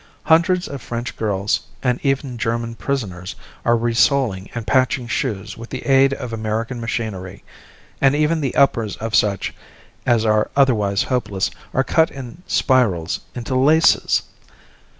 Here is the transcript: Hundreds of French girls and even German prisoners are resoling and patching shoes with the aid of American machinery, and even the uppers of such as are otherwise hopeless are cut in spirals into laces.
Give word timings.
Hundreds 0.23 0.67
of 0.67 0.81
French 0.81 1.15
girls 1.15 1.59
and 1.83 1.99
even 2.01 2.35
German 2.35 2.73
prisoners 2.73 3.35
are 3.63 3.77
resoling 3.77 4.49
and 4.55 4.65
patching 4.65 5.05
shoes 5.07 5.55
with 5.55 5.69
the 5.69 5.85
aid 5.85 6.11
of 6.15 6.33
American 6.33 6.81
machinery, 6.81 7.43
and 8.01 8.15
even 8.15 8.41
the 8.41 8.55
uppers 8.55 8.95
of 8.95 9.13
such 9.13 9.53
as 10.07 10.25
are 10.25 10.49
otherwise 10.55 11.03
hopeless 11.03 11.51
are 11.71 11.83
cut 11.83 12.09
in 12.09 12.41
spirals 12.47 13.19
into 13.35 13.53
laces. 13.53 14.23